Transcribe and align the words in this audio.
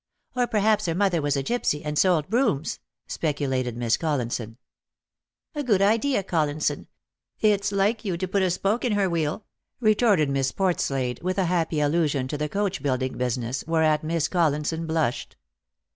"Or 0.35 0.47
perhaps 0.47 0.87
her 0.87 0.95
mother 0.95 1.21
was 1.21 1.37
a 1.37 1.43
gipsy, 1.43 1.83
and 1.85 1.95
sold 1.95 2.27
brooms," 2.27 2.79
speculated 3.05 3.77
Miss 3.77 3.97
Collinson." 3.97 4.57
A 5.53 5.61
good 5.61 5.79
idea, 5.79 6.23
Collinson. 6.23 6.87
It's 7.39 7.71
like 7.71 8.03
you 8.03 8.17
to 8.17 8.27
put 8.27 8.41
a 8.41 8.49
spoke 8.49 8.83
in 8.83 8.93
her 8.93 9.03
U)st 9.07 9.11
for 9.11 9.11
Jjove. 9.13 9.41
185 9.79 9.81
wheel," 9.81 9.89
retorted 9.91 10.29
Miss 10.31 10.51
Portslade, 10.51 11.21
with 11.21 11.37
a 11.37 11.45
happy 11.45 11.79
allusion 11.81 12.27
to 12.29 12.37
the 12.39 12.49
coach 12.49 12.81
building 12.81 13.15
business, 13.15 13.63
whereat 13.67 14.03
Miss 14.03 14.27
Collinson 14.27 14.87
blushed. 14.87 15.35